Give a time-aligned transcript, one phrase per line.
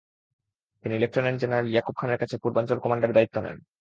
[0.85, 3.57] তিনি lieutenant general Yakub খানের কাছ থেকে পূর্বাঞ্চল কমান্ডের দায়িত্ব নেন।